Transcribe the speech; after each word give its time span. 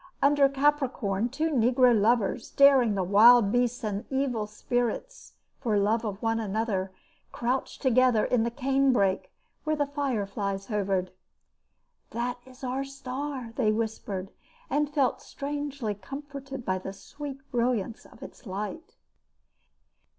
Under 0.19 0.49
Capricorn, 0.49 1.29
two 1.29 1.51
negro 1.51 1.95
lovers, 1.95 2.49
daring 2.49 2.95
the 2.95 3.03
wild 3.03 3.51
beasts 3.51 3.83
and 3.83 4.03
evil 4.09 4.47
spirits, 4.47 5.33
for 5.59 5.77
love 5.77 6.03
of 6.03 6.19
one 6.23 6.39
another, 6.39 6.91
crouched 7.31 7.83
together 7.83 8.25
in 8.25 8.43
a 8.43 8.49
cane 8.49 8.91
brake 8.91 9.31
where 9.63 9.75
the 9.75 9.85
fire 9.85 10.25
flies 10.25 10.65
hovered. 10.65 11.11
"That 12.09 12.39
is 12.47 12.63
our 12.63 12.83
star," 12.83 13.53
they 13.55 13.71
whispered, 13.71 14.31
and 14.71 14.89
felt 14.91 15.21
strangely 15.21 15.93
comforted 15.93 16.65
by 16.65 16.79
the 16.79 16.93
sweet 16.93 17.37
brilliance 17.51 18.03
of 18.07 18.23
its 18.23 18.47
light. 18.47 18.95